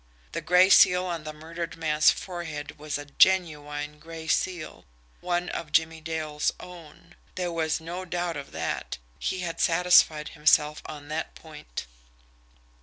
[0.31, 4.83] The gray seal on the murdered man's forehead was a GENUINE GRAY SEAL
[5.19, 7.13] one of Jimmie Dale's own.
[7.35, 11.85] There was no doubt of that he had satisfied himself on that point.